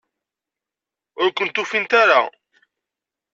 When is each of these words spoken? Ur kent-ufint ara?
Ur 1.21 1.29
kent-ufint 1.37 1.91
ara? 2.01 2.21